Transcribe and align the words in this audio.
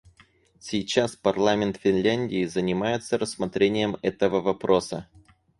Сейчас 0.59 1.15
парламент 1.15 1.77
Финляндии 1.77 2.45
занимается 2.45 3.19
рассмотрением 3.19 3.97
этого 4.01 4.41
вопроса. 4.41 5.07